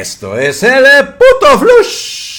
[0.00, 2.30] Esto es el puto flush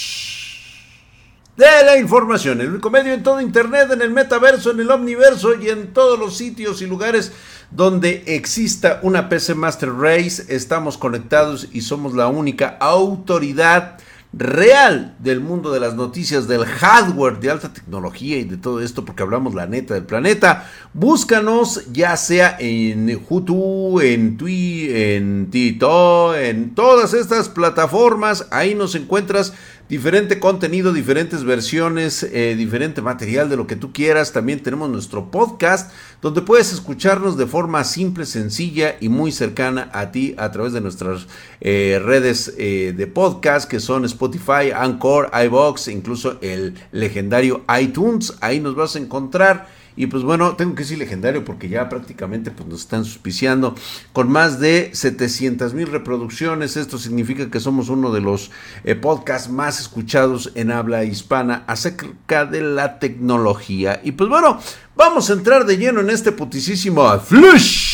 [1.55, 5.53] de la información, el único medio en todo internet, en el metaverso, en el omniverso
[5.61, 7.31] y en todos los sitios y lugares
[7.69, 10.43] donde exista una PC Master Race.
[10.49, 13.99] Estamos conectados y somos la única autoridad
[14.33, 19.03] real del mundo de las noticias, del hardware de alta tecnología y de todo esto,
[19.03, 20.69] porque hablamos la neta del planeta.
[20.93, 28.47] Búscanos ya sea en YouTube, en Twitter, en Tito, en todas estas plataformas.
[28.51, 29.53] Ahí nos encuentras
[29.91, 34.31] diferente contenido, diferentes versiones, eh, diferente material de lo que tú quieras.
[34.31, 35.91] También tenemos nuestro podcast
[36.21, 40.79] donde puedes escucharnos de forma simple, sencilla y muy cercana a ti a través de
[40.79, 41.27] nuestras
[41.59, 48.35] eh, redes eh, de podcast que son Spotify, Anchor, iBox, incluso el legendario iTunes.
[48.39, 49.80] Ahí nos vas a encontrar.
[49.95, 53.75] Y pues bueno, tengo que decir legendario porque ya prácticamente pues, nos están suspiciando
[54.13, 56.77] con más de 700 mil reproducciones.
[56.77, 58.51] Esto significa que somos uno de los
[58.83, 63.99] eh, podcasts más escuchados en habla hispana acerca de la tecnología.
[64.03, 64.59] Y pues bueno,
[64.95, 67.91] vamos a entrar de lleno en este putisísimo flush.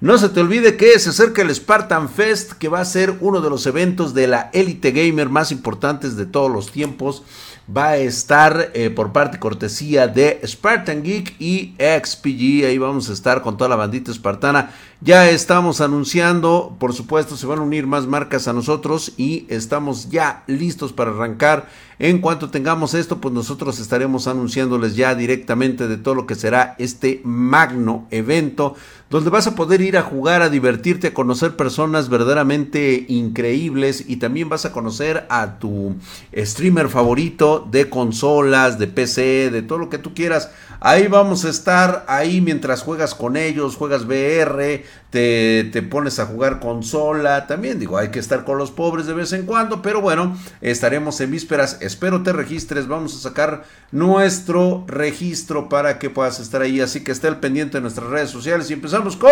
[0.00, 3.40] No se te olvide que se acerca el Spartan Fest, que va a ser uno
[3.40, 7.22] de los eventos de la élite gamer más importantes de todos los tiempos
[7.68, 12.66] va a estar eh, por parte cortesía de Spartan Geek y XPG.
[12.66, 14.70] Ahí vamos a estar con toda la bandita espartana.
[15.00, 20.10] Ya estamos anunciando, por supuesto, se van a unir más marcas a nosotros y estamos
[20.10, 21.68] ya listos para arrancar.
[21.98, 26.74] En cuanto tengamos esto, pues nosotros estaremos anunciándoles ya directamente de todo lo que será
[26.78, 28.74] este magno evento,
[29.10, 34.16] donde vas a poder ir a jugar, a divertirte, a conocer personas verdaderamente increíbles y
[34.16, 35.94] también vas a conocer a tu
[36.36, 40.50] streamer favorito de consolas, de PC, de todo lo que tú quieras.
[40.80, 46.26] Ahí vamos a estar, ahí mientras juegas con ellos, juegas VR, te, te, pones a
[46.26, 47.46] jugar consola.
[47.46, 51.20] También digo, hay que estar con los pobres de vez en cuando, pero bueno, estaremos
[51.20, 51.78] en vísperas.
[51.84, 52.88] Espero te registres.
[52.88, 56.80] Vamos a sacar nuestro registro para que puedas estar ahí.
[56.80, 59.30] Así que esté al pendiente de nuestras redes sociales y empezamos con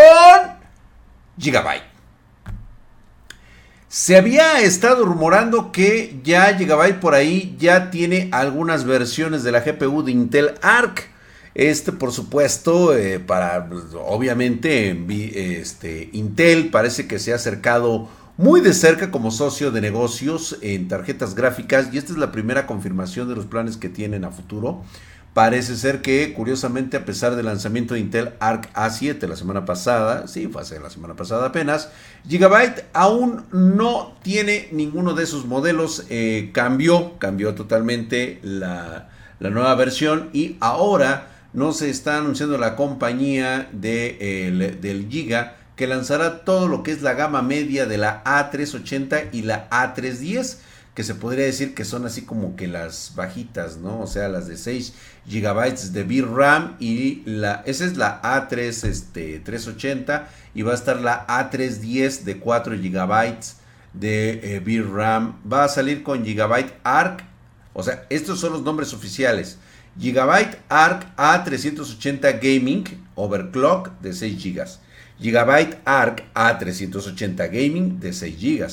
[1.38, 1.92] Gigabyte.
[3.88, 9.60] Se había estado rumorando que ya Gigabyte por ahí ya tiene algunas versiones de la
[9.60, 11.10] GPU de Intel Arc.
[11.54, 13.69] Este, por supuesto, eh, para
[14.06, 14.96] obviamente
[15.60, 20.88] este, Intel parece que se ha acercado muy de cerca como socio de negocios en
[20.88, 24.82] tarjetas gráficas y esta es la primera confirmación de los planes que tienen a futuro.
[25.34, 30.28] Parece ser que, curiosamente, a pesar del lanzamiento de Intel Arc A7 la semana pasada,
[30.28, 31.88] sí, fue hace la semana pasada apenas,
[32.28, 36.04] Gigabyte aún no tiene ninguno de esos modelos.
[36.10, 39.09] Eh, cambió, cambió totalmente la,
[39.41, 45.86] la nueva versión y ahora no se está anunciando la compañía de, del Giga que
[45.86, 50.58] lanzará todo lo que es la gama media de la A380 y la A310
[50.94, 54.00] que se podría decir que son así como que las bajitas, ¿no?
[54.00, 54.92] O sea, las de 6
[55.26, 61.00] GB de VRAM y la esa es la A3 este 380 y va a estar
[61.00, 63.36] la A310 de 4 GB
[63.94, 65.40] de eh, VRAM.
[65.50, 67.24] Va a salir con Gigabyte Arc,
[67.72, 69.58] o sea, estos son los nombres oficiales.
[69.98, 72.84] Gigabyte Arc A380 Gaming
[73.14, 74.66] Overclock de 6 GB.
[75.20, 78.68] Gigabyte Arc A380 Gaming de 6 GB.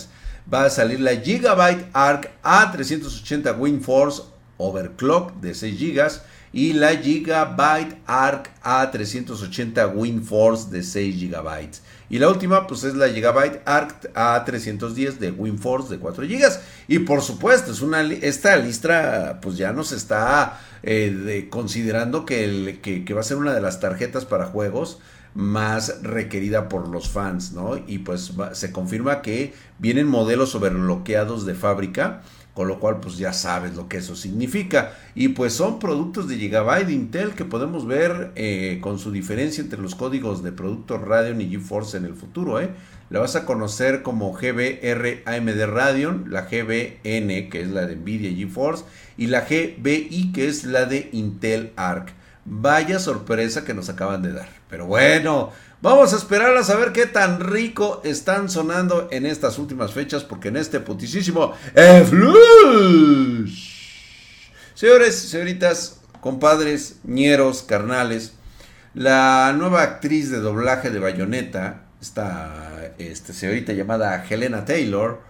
[0.52, 4.24] Va a salir la Gigabyte Arc A380 WindForce
[4.58, 11.70] Overclock de 6 GB y la Gigabyte Arc A380 WindForce de 6 GB.
[12.10, 16.60] Y la última, pues es la Gigabyte Arc A310 de WindForce de 4 GB.
[16.88, 23.14] Y por supuesto, es una, esta lista, pues ya nos está eh, considerando que, que,
[23.14, 25.00] va a ser una de las tarjetas para juegos
[25.36, 27.78] más requerida por los fans, ¿no?
[27.88, 32.22] Y pues se confirma que vienen modelos sobrebloqueados de fábrica
[32.60, 34.92] con lo cual pues ya sabes lo que eso significa.
[35.16, 39.80] Y pues son productos de Gigabyte Intel que podemos ver eh, con su diferencia entre
[39.80, 42.60] los códigos de productos Radeon y GeForce en el futuro.
[42.60, 42.72] ¿eh?
[43.10, 48.36] La vas a conocer como GBR AMD Radeon, la GBN que es la de Nvidia
[48.36, 48.84] GeForce
[49.16, 52.12] y la GBI que es la de Intel Arc.
[52.44, 54.59] Vaya sorpresa que nos acaban de dar.
[54.70, 55.52] Pero bueno,
[55.82, 60.50] Vamos a esperar a saber qué tan rico están sonando en estas últimas fechas, porque
[60.50, 61.54] en este putisísimo
[62.10, 63.80] Flush.
[64.74, 68.34] Señores, señoritas, compadres, ñeros, carnales,
[68.94, 75.22] la nueva actriz de doblaje de Bayonetta, esta este, señorita llamada Helena Taylor,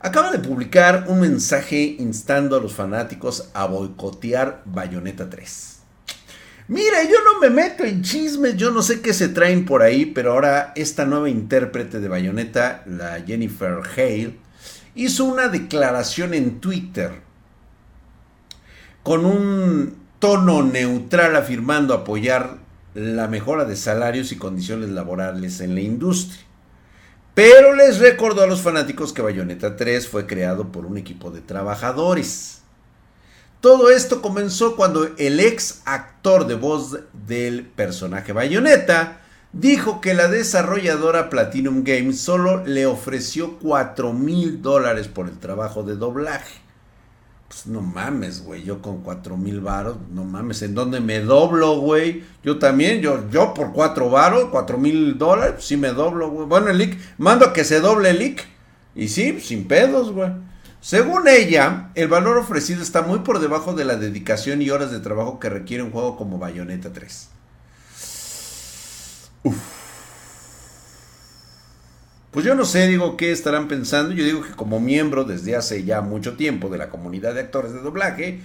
[0.00, 5.71] acaba de publicar un mensaje instando a los fanáticos a boicotear Bayonetta 3.
[6.72, 10.06] Mira, yo no me meto en chismes, yo no sé qué se traen por ahí,
[10.06, 14.38] pero ahora esta nueva intérprete de Bayonetta, la Jennifer Hale,
[14.94, 17.10] hizo una declaración en Twitter
[19.02, 22.56] con un tono neutral afirmando apoyar
[22.94, 26.40] la mejora de salarios y condiciones laborales en la industria.
[27.34, 31.42] Pero les recordó a los fanáticos que Bayonetta 3 fue creado por un equipo de
[31.42, 32.61] trabajadores.
[33.62, 36.98] Todo esto comenzó cuando el ex actor de voz
[37.28, 39.20] del personaje Bayonetta
[39.52, 45.84] dijo que la desarrolladora Platinum Games solo le ofreció 4 mil dólares por el trabajo
[45.84, 46.60] de doblaje.
[47.46, 51.78] Pues no mames, güey, yo con 4 mil varos, no mames, ¿en dónde me doblo,
[51.78, 52.24] güey?
[52.42, 56.48] Yo también, yo, yo por 4 varos, 4 mil dólares, sí me doblo, güey.
[56.48, 58.44] Bueno, el leak, mando a que se doble el leak.
[58.96, 60.30] Y sí, sin pedos, güey.
[60.82, 64.98] Según ella, el valor ofrecido está muy por debajo de la dedicación y horas de
[64.98, 67.28] trabajo que requiere un juego como Bayonetta 3.
[69.44, 69.56] Uf.
[72.32, 74.12] Pues yo no sé, digo, qué estarán pensando.
[74.12, 77.72] Yo digo que como miembro desde hace ya mucho tiempo de la comunidad de actores
[77.72, 78.40] de doblaje,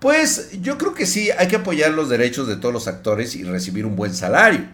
[0.00, 3.44] pues yo creo que sí, hay que apoyar los derechos de todos los actores y
[3.44, 4.66] recibir un buen salario.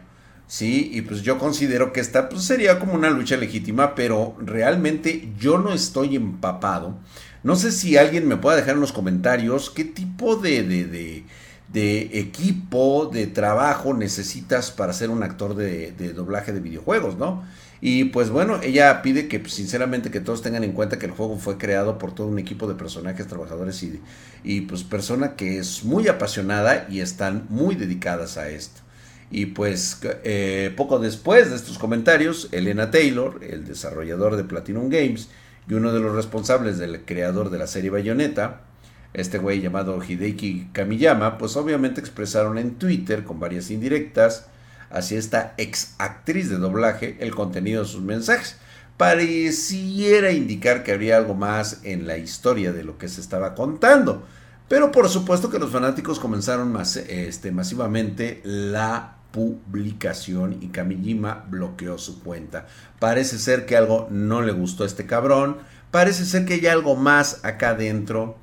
[0.52, 5.32] Sí, y pues yo considero que esta pues, sería como una lucha legítima, pero realmente
[5.38, 6.99] yo no estoy empapado.
[7.43, 11.25] No sé si alguien me pueda dejar en los comentarios qué tipo de, de,
[11.72, 17.43] de, equipo, de trabajo necesitas para ser un actor de, de doblaje de videojuegos, ¿no?
[17.81, 21.12] Y pues bueno, ella pide que pues, sinceramente que todos tengan en cuenta que el
[21.12, 24.02] juego fue creado por todo un equipo de personajes, trabajadores y,
[24.44, 28.81] y pues persona que es muy apasionada y están muy dedicadas a esto.
[29.34, 35.31] Y pues eh, poco después de estos comentarios, Elena Taylor, el desarrollador de Platinum Games
[35.67, 38.61] y uno de los responsables del creador de la serie Bayonetta,
[39.14, 44.49] este güey llamado Hideki Kamiyama, pues obviamente expresaron en Twitter con varias indirectas
[44.90, 48.58] hacia esta ex actriz de doblaje el contenido de sus mensajes.
[48.99, 54.26] Pareciera indicar que habría algo más en la historia de lo que se estaba contando.
[54.69, 56.76] Pero por supuesto que los fanáticos comenzaron
[57.08, 62.67] este, masivamente la publicación y Kamijima bloqueó su cuenta.
[62.99, 65.58] Parece ser que algo no le gustó a este cabrón.
[65.90, 68.38] Parece ser que hay algo más acá adentro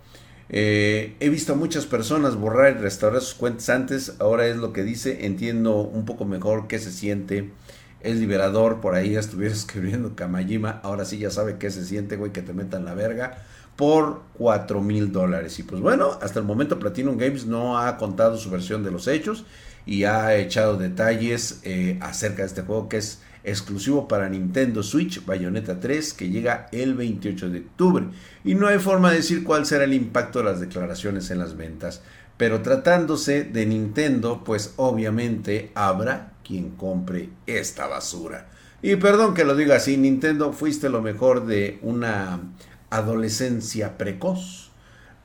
[0.51, 4.73] eh, he visto a muchas personas borrar y restaurar sus cuentas antes, ahora es lo
[4.73, 7.51] que dice, entiendo un poco mejor qué se siente,
[8.01, 12.17] es liberador, por ahí ya estuviera escribiendo Kamajima, ahora sí ya sabe qué se siente,
[12.17, 13.43] güey, que te metan la verga,
[13.75, 15.59] por 4 mil dólares.
[15.59, 19.07] Y pues bueno, hasta el momento Platinum Games no ha contado su versión de los
[19.07, 19.45] hechos
[19.85, 25.25] y ha echado detalles eh, acerca de este juego que es exclusivo para Nintendo Switch
[25.25, 28.05] Bayonetta 3 que llega el 28 de octubre.
[28.43, 31.55] Y no hay forma de decir cuál será el impacto de las declaraciones en las
[31.55, 32.01] ventas.
[32.37, 38.47] Pero tratándose de Nintendo, pues obviamente habrá quien compre esta basura.
[38.81, 42.39] Y perdón que lo diga así, Nintendo fuiste lo mejor de una
[42.89, 44.68] adolescencia precoz.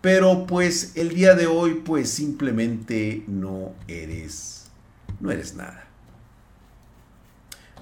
[0.04, 4.66] Pero pues el día de hoy pues simplemente no eres,
[5.18, 5.84] no eres nada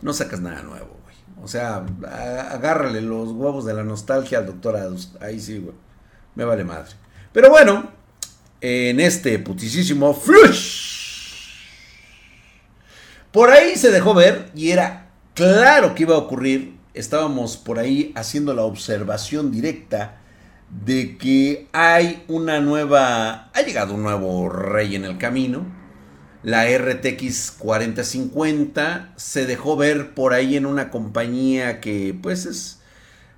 [0.02, 1.16] no sacas nada nuevo, güey.
[1.42, 1.86] O sea,
[2.50, 5.12] agárrale los huevos de la nostalgia al doctor Adus.
[5.20, 5.74] Ahí sí, güey.
[6.34, 6.92] Me vale madre.
[7.32, 7.90] Pero bueno,
[8.60, 10.90] en este putisísimo flush.
[13.30, 16.76] Por ahí se dejó ver y era claro que iba a ocurrir.
[16.94, 20.20] Estábamos por ahí haciendo la observación directa
[20.84, 25.82] de que hay una nueva, ha llegado un nuevo rey en el camino
[26.42, 32.78] la RTX 4050 se dejó ver por ahí en una compañía que pues es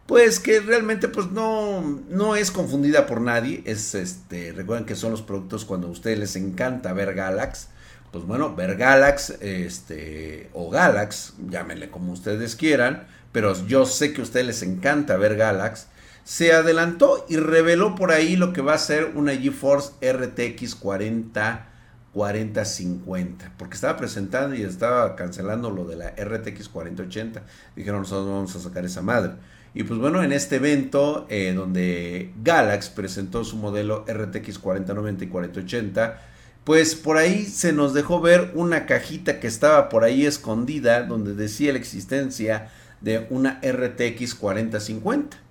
[0.07, 3.63] pues que realmente pues no, no es confundida por nadie.
[3.67, 7.69] Es este, recuerden que son los productos cuando a ustedes les encanta ver Galax.
[8.11, 14.21] Pues bueno, ver Galax, este, o Galax, llámenle como ustedes quieran, pero yo sé que
[14.21, 15.89] a ustedes les encanta ver Galax.
[16.25, 21.69] Se adelantó y reveló por ahí lo que va a ser una GeForce RTX 40
[22.15, 27.43] 4050, porque estaba presentando y estaba cancelando lo de la RTX 4080.
[27.75, 29.33] Dijeron, nosotros vamos a sacar esa madre.
[29.75, 35.27] Y pues bueno, en este evento eh, donde Galax presentó su modelo RTX 4090 y
[35.27, 36.23] 4080,
[36.63, 41.35] pues por ahí se nos dejó ver una cajita que estaba por ahí escondida donde
[41.35, 45.44] decía la existencia de una RTX 4050.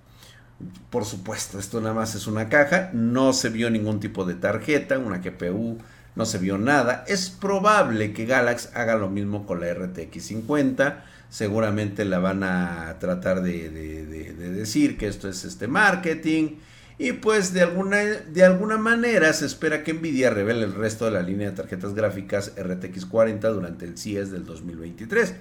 [0.90, 4.98] Por supuesto, esto nada más es una caja, no se vio ningún tipo de tarjeta,
[4.98, 5.78] una GPU,
[6.14, 7.04] no se vio nada.
[7.08, 11.04] Es probable que Galax haga lo mismo con la RTX 50.
[11.28, 16.56] Seguramente la van a tratar de, decir que esto es este marketing.
[16.96, 21.10] Y pues de alguna, de alguna manera se espera que Nvidia revele el resto de
[21.10, 25.34] la línea de tarjetas gráficas RTX 40 durante el CES del 2023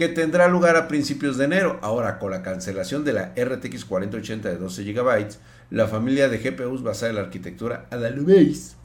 [0.00, 1.78] que tendrá lugar a principios de enero.
[1.82, 5.28] Ahora, con la cancelación de la RTX 4080 de 12 GB,
[5.68, 8.76] la familia de GPUs basada en la arquitectura Adalubeis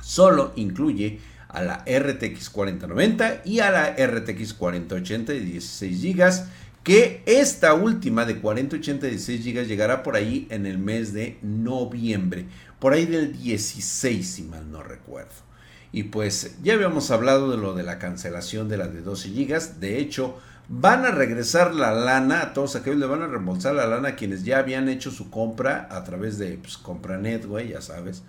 [0.00, 6.46] solo incluye a la RTX 4090 y a la RTX 4080 de 16 GB,
[6.84, 11.36] que esta última de 4080 de 16 GB llegará por ahí en el mes de
[11.42, 12.46] noviembre,
[12.78, 15.51] por ahí del 16 si mal no recuerdo.
[15.92, 19.78] Y pues ya habíamos hablado de lo de la cancelación de la de 12 GB,
[19.78, 23.86] de hecho van a regresar la lana a todos aquellos, le van a reembolsar la
[23.86, 27.82] lana a quienes ya habían hecho su compra a través de pues, Compranet, güey, ya
[27.82, 28.22] sabes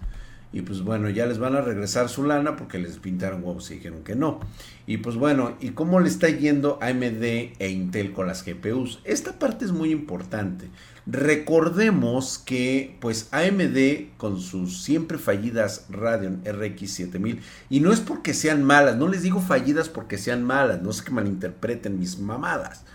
[0.53, 3.75] y pues bueno, ya les van a regresar su lana porque les pintaron huevos y
[3.75, 4.39] dijeron que no.
[4.85, 8.99] Y pues bueno, ¿y cómo le está yendo AMD e Intel con las GPUs?
[9.03, 10.69] Esta parte es muy importante.
[11.07, 17.41] Recordemos que pues AMD con sus siempre fallidas Radeon RX 7000
[17.71, 21.01] y no es porque sean malas, no les digo fallidas porque sean malas, no es
[21.01, 22.85] que malinterpreten mis mamadas.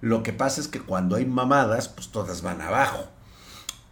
[0.00, 3.08] Lo que pasa es que cuando hay mamadas, pues todas van abajo.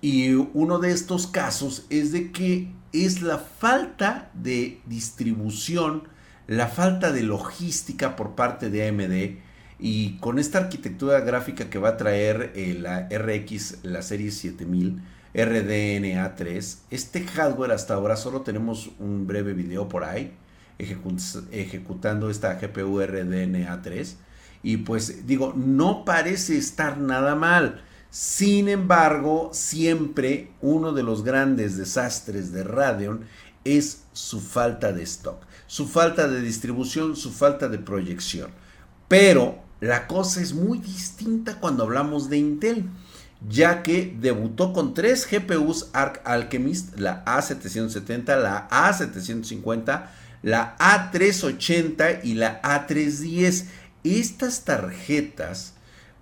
[0.01, 6.05] Y uno de estos casos es de que es la falta de distribución,
[6.47, 9.39] la falta de logística por parte de AMD
[9.79, 15.03] y con esta arquitectura gráfica que va a traer eh, la RX, la serie 7000,
[15.35, 20.33] RDNA3, este hardware hasta ahora solo tenemos un breve video por ahí
[20.79, 24.15] ejecutando esta GPU RDNA3
[24.63, 27.83] y pues digo, no parece estar nada mal.
[28.19, 33.27] Sin embargo, siempre uno de los grandes desastres de Radeon
[33.63, 38.53] es su falta de stock, su falta de distribución, su falta de proyección.
[39.07, 42.87] Pero la cosa es muy distinta cuando hablamos de Intel,
[43.47, 50.07] ya que debutó con tres GPUs Arc Alchemist, la A770, la A750,
[50.43, 53.67] la A380 y la A310.
[54.05, 55.76] Estas tarjetas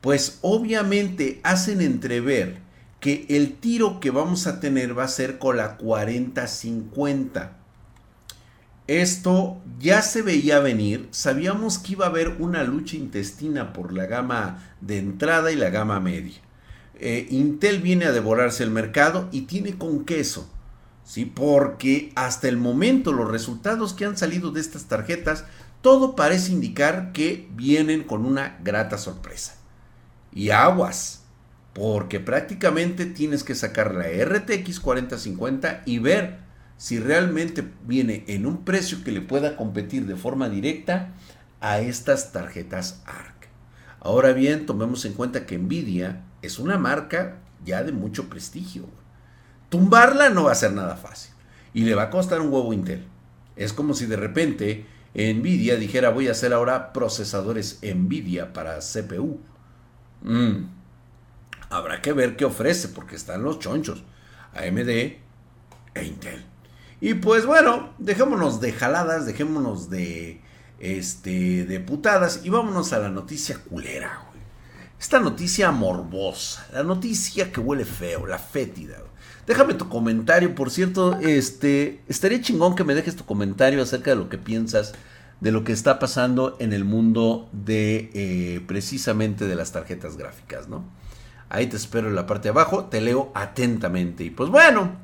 [0.05, 2.59] pues obviamente hacen entrever
[3.01, 7.53] que el tiro que vamos a tener va a ser con la 40-50.
[8.87, 14.05] Esto ya se veía venir, sabíamos que iba a haber una lucha intestina por la
[14.05, 16.37] gama de entrada y la gama media.
[16.97, 20.51] Eh, Intel viene a devorarse el mercado y tiene con queso,
[21.03, 21.25] ¿sí?
[21.25, 25.47] porque hasta el momento los resultados que han salido de estas tarjetas,
[25.81, 29.64] todo parece indicar que vienen con una grata sorpresa
[30.35, 31.23] y aguas,
[31.73, 36.39] porque prácticamente tienes que sacar la RTX 4050 y ver
[36.77, 41.15] si realmente viene en un precio que le pueda competir de forma directa
[41.61, 43.49] a estas tarjetas ARC.
[44.01, 48.85] Ahora bien, tomemos en cuenta que Nvidia es una marca ya de mucho prestigio.
[49.71, 51.33] Tumbarla no va a ser nada fácil
[51.73, 53.07] y le va a costar un huevo Intel.
[53.57, 59.41] Es como si de repente Nvidia dijera voy a hacer ahora procesadores Nvidia para CPU
[60.25, 60.67] Mm.
[61.71, 64.03] Habrá que ver qué ofrece, porque están los chonchos.
[64.55, 66.45] AMD e Intel.
[67.01, 70.41] Y pues bueno, dejémonos de jaladas, dejémonos de,
[70.79, 74.31] este, de putadas y vámonos a la noticia culera,
[74.99, 78.99] Esta noticia morbosa, la noticia que huele feo, la fétida.
[79.47, 84.17] Déjame tu comentario, por cierto, este, estaría chingón que me dejes tu comentario acerca de
[84.17, 84.95] lo que piensas
[85.41, 90.69] de lo que está pasando en el mundo de eh, precisamente de las tarjetas gráficas,
[90.69, 90.85] ¿no?
[91.49, 94.25] Ahí te espero en la parte de abajo, te leo atentamente.
[94.25, 94.97] Y pues bueno,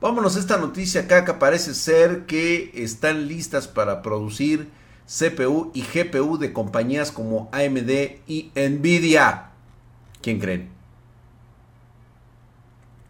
[0.00, 4.68] vámonos a esta noticia acá que parece ser que están listas para producir
[5.06, 7.90] CPU y GPU de compañías como AMD
[8.26, 9.50] y Nvidia.
[10.20, 10.70] ¿Quién creen?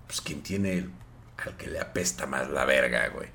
[0.07, 0.88] Pues quien tiene
[1.37, 3.28] al que le apesta más la verga, güey.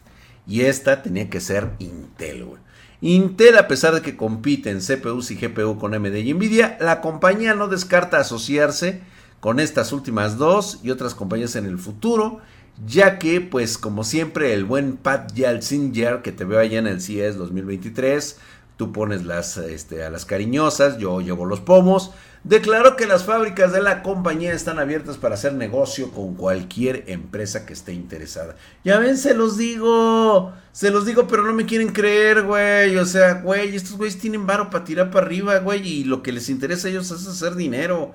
[0.47, 2.61] Y esta tenía que ser Intel, güey.
[3.01, 6.99] Intel, a pesar de que compite en CPUs y GPU con AMD y Nvidia, la
[6.99, 9.01] compañía no descarta asociarse
[9.39, 12.39] con estas últimas dos y otras compañías en el futuro,
[12.85, 16.99] ya que, pues, como siempre, el buen Pat Yalcinger, que te veo allá en el
[16.99, 18.37] CES 2023,
[18.79, 22.11] tú pones las, este, a las cariñosas, yo llevo los pomos,
[22.45, 27.65] declaró que las fábricas de la compañía están abiertas para hacer negocio con cualquier empresa
[27.65, 28.55] que esté interesada.
[28.85, 32.95] Ya ven, se los digo, se los digo, pero no me quieren creer, güey.
[32.95, 36.31] O sea, güey, estos güeyes tienen varo para tirar para arriba, güey, y lo que
[36.31, 38.13] les interesa a ellos es hacer dinero.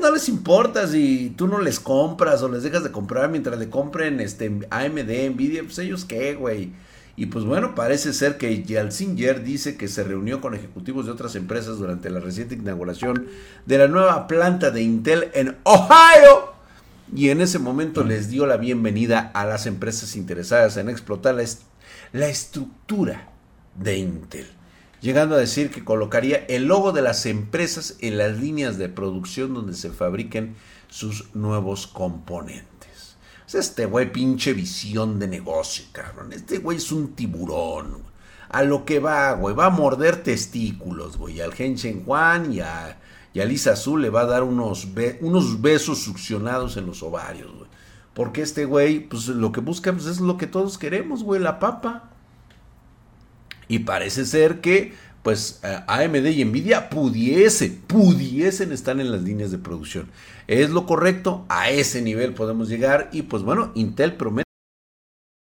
[0.00, 3.68] no les importa si tú no les compras o les dejas de comprar mientras le
[3.68, 6.72] compren este AMD, Nvidia, pues ellos qué, güey.
[7.16, 11.36] Y pues bueno, parece ser que Yalcinger dice que se reunió con ejecutivos de otras
[11.36, 13.28] empresas durante la reciente inauguración
[13.66, 16.54] de la nueva planta de Intel en Ohio.
[17.14, 21.44] Y en ese momento les dio la bienvenida a las empresas interesadas en explotar la,
[22.12, 23.28] la estructura
[23.78, 24.46] de Intel.
[25.00, 29.52] llegando a decir que colocaría el logo de las empresas en las líneas de producción
[29.52, 30.56] donde se fabriquen
[30.88, 32.64] sus nuevos componentes.
[33.54, 36.32] Este güey pinche visión de negocio, cabrón.
[36.32, 38.02] Este güey es un tiburón.
[38.48, 39.54] A lo que va, güey.
[39.54, 41.40] Va a morder testículos, güey.
[41.40, 42.98] Al Genshen Juan y a,
[43.32, 44.88] y a Lisa Azul le va a dar unos,
[45.20, 47.68] unos besos succionados en los ovarios, güey.
[48.14, 51.58] Porque este güey, pues lo que busca pues, es lo que todos queremos, güey, la
[51.58, 52.10] papa.
[53.66, 59.58] Y parece ser que, pues, AMD y Nvidia pudiese, pudiesen estar en las líneas de
[59.58, 60.08] producción.
[60.46, 63.08] Es lo correcto, a ese nivel podemos llegar.
[63.10, 64.44] Y pues bueno, Intel promete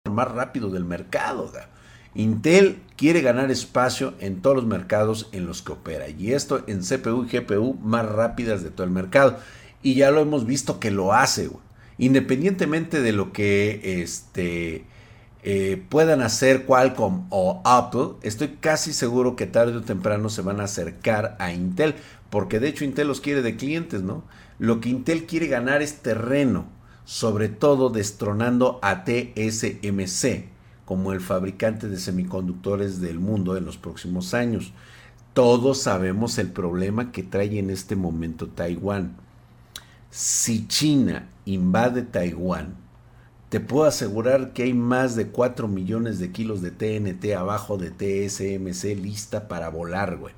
[0.10, 1.52] más rápido del mercado.
[2.16, 6.10] Intel quiere ganar espacio en todos los mercados en los que opera.
[6.10, 9.38] Y esto en CPU y GPU más rápidas de todo el mercado.
[9.84, 11.62] Y ya lo hemos visto que lo hace, güey
[11.98, 14.86] independientemente de lo que este,
[15.44, 20.60] eh, puedan hacer Qualcomm o Apple, estoy casi seguro que tarde o temprano se van
[20.60, 21.96] a acercar a Intel,
[22.30, 24.24] porque de hecho Intel los quiere de clientes, ¿no?
[24.60, 26.66] Lo que Intel quiere ganar es terreno,
[27.06, 30.46] sobre todo destronando a TSMC
[30.86, 34.74] como el fabricante de semiconductores del mundo en los próximos años.
[35.34, 39.16] Todos sabemos el problema que trae en este momento Taiwán
[40.14, 42.76] si China invade Taiwán,
[43.54, 47.92] te puedo asegurar que hay más de 4 millones de kilos de TNT abajo de
[47.92, 50.34] TSMC lista para volar, güey.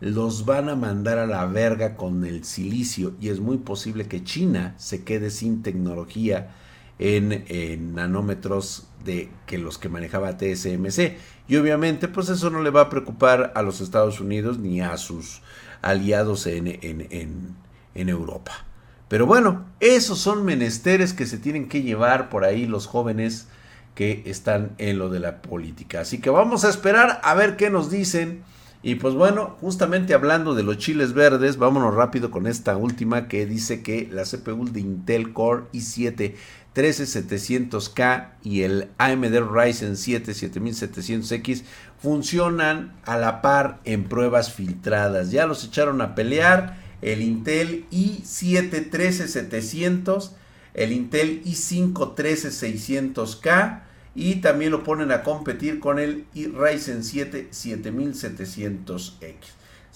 [0.00, 4.24] Los van a mandar a la verga con el silicio y es muy posible que
[4.24, 6.56] China se quede sin tecnología
[6.98, 11.18] en, en, nanómetros de que los que manejaba TSMC.
[11.46, 14.96] Y obviamente, pues eso no le va a preocupar a los Estados Unidos ni a
[14.96, 15.40] sus
[15.82, 17.54] aliados en, en, en,
[17.94, 18.66] en Europa.
[19.08, 23.46] Pero bueno, esos son menesteres que se tienen que llevar por ahí los jóvenes
[23.94, 26.00] que están en lo de la política.
[26.00, 28.42] Así que vamos a esperar a ver qué nos dicen.
[28.82, 33.46] Y pues bueno, justamente hablando de los chiles verdes, vámonos rápido con esta última que
[33.46, 36.34] dice que la CPU de Intel Core i7
[36.76, 41.62] 13700K y el AMD Ryzen 7 7700X
[41.98, 45.30] funcionan a la par en pruebas filtradas.
[45.30, 50.34] Ya los echaron a pelear el Intel i7 13700,
[50.74, 53.82] el Intel i5 13600K
[54.14, 59.34] y también lo ponen a competir con el Ryzen 7 7700X.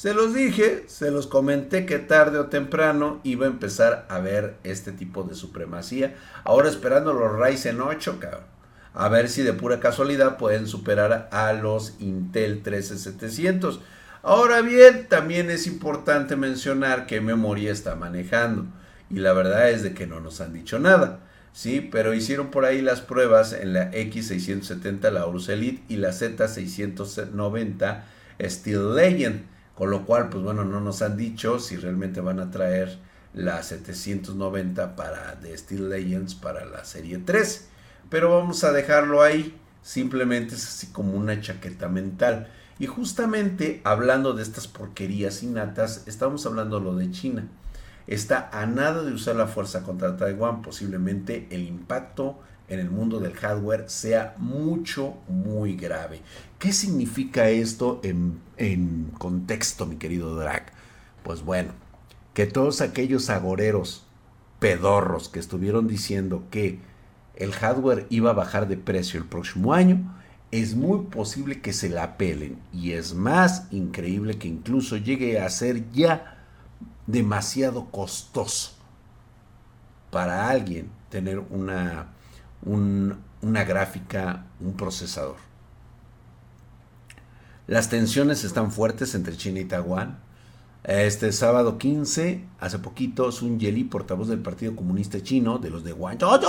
[0.00, 4.56] Se los dije, se los comenté que tarde o temprano iba a empezar a ver
[4.64, 6.16] este tipo de supremacía.
[6.44, 8.18] Ahora esperando los Ryzen 8,
[8.94, 13.80] A ver si de pura casualidad pueden superar a los Intel 13700.
[14.22, 18.66] Ahora bien, también es importante mencionar qué memoria está manejando.
[19.08, 21.20] Y la verdad es de que no nos han dicho nada.
[21.52, 26.10] Sí, pero hicieron por ahí las pruebas en la X670 la Aorus Elite y la
[26.10, 28.02] Z690
[28.40, 29.46] Steel Legend.
[29.74, 32.98] Con lo cual, pues bueno, no nos han dicho si realmente van a traer
[33.32, 37.68] la 790 para de Steel Legends para la serie 3.
[38.10, 39.56] Pero vamos a dejarlo ahí.
[39.82, 42.48] Simplemente es así como una chaqueta mental.
[42.80, 47.46] Y justamente hablando de estas porquerías innatas, estamos hablando lo de China.
[48.06, 50.62] Está a nada de usar la fuerza contra Taiwán.
[50.62, 56.22] Posiblemente el impacto en el mundo del hardware sea mucho, muy grave.
[56.58, 60.72] ¿Qué significa esto en, en contexto, mi querido Drag?
[61.22, 61.72] Pues bueno,
[62.32, 64.06] que todos aquellos agoreros
[64.58, 66.78] pedorros que estuvieron diciendo que
[67.36, 70.16] el hardware iba a bajar de precio el próximo año,
[70.50, 75.48] es muy posible que se la pelen y es más increíble que incluso llegue a
[75.48, 76.38] ser ya
[77.06, 78.72] demasiado costoso
[80.10, 82.08] para alguien tener una,
[82.62, 85.36] una gráfica, un procesador.
[87.68, 90.18] Las tensiones están fuertes entre China y Taiwán.
[90.82, 95.92] Este sábado 15, hace poquito, Sun Yeli, portavoz del Partido Comunista Chino, de los de
[95.92, 96.40] Guangzhou,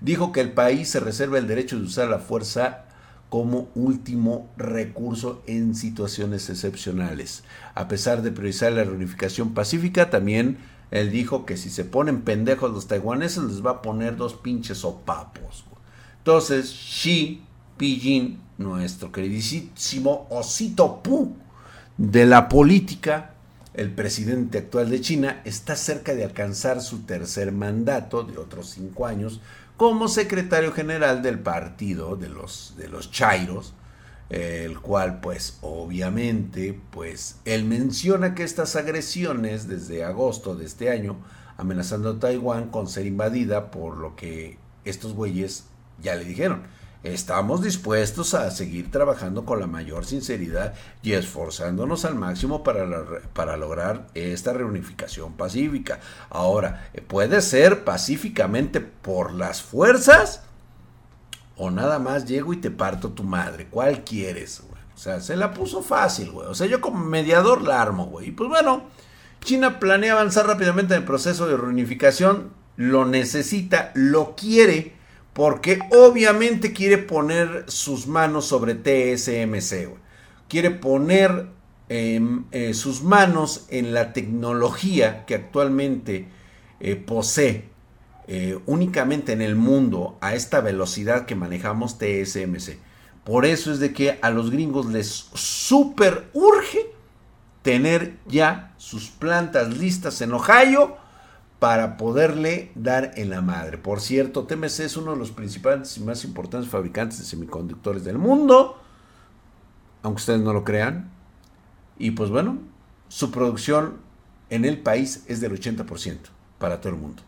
[0.00, 2.84] dijo que el país se reserva el derecho de usar la fuerza
[3.28, 7.44] como último recurso en situaciones excepcionales.
[7.74, 10.58] A pesar de priorizar la reunificación pacífica, también
[10.90, 14.78] él dijo que si se ponen pendejos los taiwaneses les va a poner dos pinches
[14.78, 15.64] sopapos.
[16.18, 17.42] Entonces, Xi
[17.80, 21.34] Jinping, nuestro queridísimo osito Pu,
[21.96, 23.34] de la política,
[23.72, 29.06] el presidente actual de China está cerca de alcanzar su tercer mandato de otros cinco
[29.06, 29.40] años
[29.80, 33.72] como secretario general del partido de los, de los Chairos,
[34.28, 41.16] el cual pues obviamente pues él menciona que estas agresiones desde agosto de este año
[41.56, 45.64] amenazando a Taiwán con ser invadida por lo que estos güeyes
[46.02, 46.64] ya le dijeron.
[47.02, 52.86] Estamos dispuestos a seguir trabajando con la mayor sinceridad y esforzándonos al máximo para,
[53.32, 56.00] para lograr esta reunificación pacífica.
[56.28, 60.42] Ahora, puede ser pacíficamente por las fuerzas
[61.56, 63.68] o nada más llego y te parto tu madre.
[63.70, 64.80] ¿Cuál quieres, güey?
[64.94, 66.46] O sea, se la puso fácil, güey.
[66.46, 68.28] O sea, yo como mediador la armo, güey.
[68.28, 68.84] Y pues bueno,
[69.42, 72.50] China planea avanzar rápidamente en el proceso de reunificación.
[72.76, 74.94] Lo necesita, lo quiere,
[75.32, 79.88] porque obviamente quiere poner sus manos sobre TSMC.
[80.48, 81.48] Quiere poner
[81.88, 86.28] em, eh, sus manos en la tecnología que actualmente
[86.80, 87.68] eh, posee
[88.26, 92.78] eh, únicamente en el mundo a esta velocidad que manejamos TSMC.
[93.24, 96.90] Por eso es de que a los gringos les super urge
[97.62, 100.96] tener ya sus plantas listas en Ohio
[101.60, 103.78] para poderle dar en la madre.
[103.78, 108.18] Por cierto, TMC es uno de los principales y más importantes fabricantes de semiconductores del
[108.18, 108.82] mundo,
[110.02, 111.10] aunque ustedes no lo crean.
[111.98, 112.58] Y pues bueno,
[113.06, 113.98] su producción
[114.48, 116.18] en el país es del 80%
[116.58, 117.22] para todo el mundo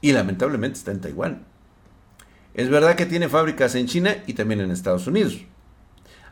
[0.00, 1.44] y lamentablemente está en Taiwán.
[2.54, 5.38] Es verdad que tiene fábricas en China y también en Estados Unidos.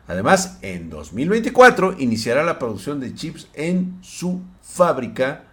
[0.07, 5.45] Además, en 2024 iniciará la producción de chips en su fábrica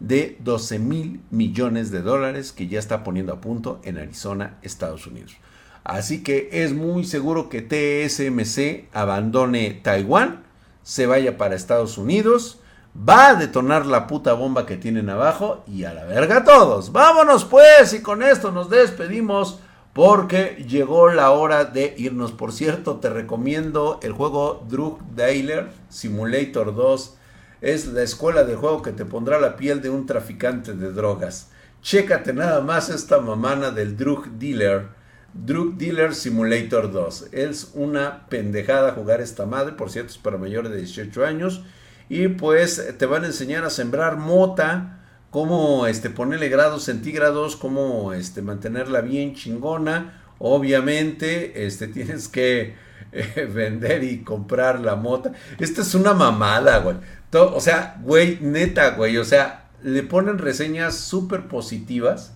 [0.00, 5.06] de 12 mil millones de dólares que ya está poniendo a punto en Arizona, Estados
[5.06, 5.36] Unidos.
[5.84, 10.44] Así que es muy seguro que TSMC abandone Taiwán,
[10.82, 12.60] se vaya para Estados Unidos
[12.96, 16.92] va a detonar la puta bomba que tienen abajo y a la verga todos.
[16.92, 19.60] Vámonos pues y con esto nos despedimos
[19.92, 22.32] porque llegó la hora de irnos.
[22.32, 27.16] Por cierto, te recomiendo el juego Drug Dealer Simulator 2.
[27.60, 31.50] Es la escuela de juego que te pondrá la piel de un traficante de drogas.
[31.82, 34.88] Chécate nada más esta mamana del Drug Dealer.
[35.32, 37.28] Drug Dealer Simulator 2.
[37.32, 39.72] Es una pendejada jugar esta madre.
[39.72, 41.62] Por cierto, es para mayores de 18 años
[42.08, 48.12] y pues te van a enseñar a sembrar mota, cómo este, ponerle grados centígrados, cómo
[48.12, 50.22] este, mantenerla bien chingona.
[50.38, 52.74] Obviamente este, tienes que
[53.16, 55.32] eh, vender y comprar la mota.
[55.58, 56.96] Esta es una mamada, güey.
[57.32, 59.16] o sea, güey, neta, güey.
[59.16, 62.32] O sea, le ponen reseñas súper positivas.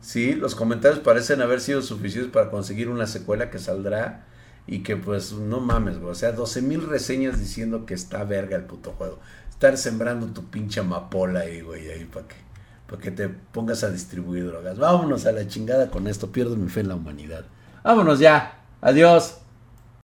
[0.00, 4.26] Sí, los comentarios parecen haber sido suficientes para conseguir una secuela que saldrá
[4.66, 6.12] y que pues no mames, güey.
[6.12, 9.18] O sea, 12 mil reseñas diciendo que está verga el puto juego.
[9.48, 12.36] Estar sembrando tu pinche amapola ahí, güey, ahí para que,
[12.86, 14.78] para que te pongas a distribuir drogas.
[14.78, 16.30] Vámonos a la chingada con esto.
[16.30, 17.46] Pierdo mi fe en la humanidad.
[17.82, 18.60] Vámonos ya.
[18.80, 19.38] Adiós.